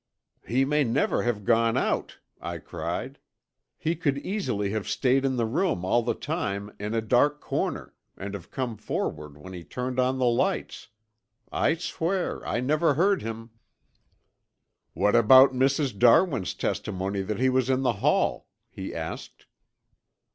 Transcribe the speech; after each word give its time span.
"He 0.47 0.65
may 0.65 0.83
never 0.83 1.21
have 1.21 1.45
gone 1.45 1.77
out," 1.77 2.17
I 2.41 2.57
cried. 2.57 3.19
"He 3.77 3.95
could 3.95 4.17
easily 4.17 4.71
have 4.71 4.87
stayed 4.89 5.23
in 5.23 5.35
the 5.35 5.45
room 5.45 5.85
all 5.85 6.01
the 6.01 6.15
time 6.15 6.75
in 6.79 6.95
a 6.95 7.01
dark 7.03 7.39
corner 7.39 7.93
and 8.17 8.33
have 8.33 8.49
come 8.49 8.77
forward 8.77 9.37
when 9.37 9.53
he 9.53 9.63
turned 9.63 9.99
on 9.99 10.17
the 10.17 10.25
lights. 10.25 10.87
I 11.51 11.75
swear 11.75 12.43
I 12.47 12.59
never 12.61 12.95
heard 12.95 13.21
him!" 13.21 13.51
"What 14.95 15.15
about 15.15 15.53
Mrs. 15.53 15.95
Darwin's 15.99 16.55
testimony 16.55 17.21
that 17.21 17.39
he 17.39 17.49
was 17.49 17.69
in 17.69 17.83
the 17.83 17.93
hall?" 18.01 18.47
he 18.71 18.95
asked. 18.95 19.45